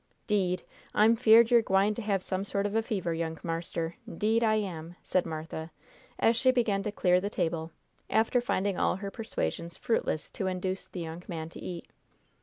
[0.25, 0.63] "'Deed,
[0.95, 3.97] I'm feared yer gwine to have some sort of a fever, young marster!
[4.11, 5.69] 'Deed, I am!" said Martha,
[6.17, 7.71] as she began to clear the table,
[8.09, 11.87] after finding all her persuasions fruitless to induce the young man to eat.